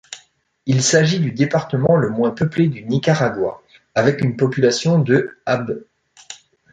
Il 0.65 0.81
s'agit 0.81 1.19
du 1.19 1.31
département 1.31 1.95
le 1.95 2.09
moins 2.09 2.31
peuplé 2.31 2.67
du 2.67 2.83
Nicaragua, 2.85 3.61
avec 3.93 4.21
une 4.21 4.35
population 4.35 4.97
de 4.97 5.37
hab. 5.45 5.79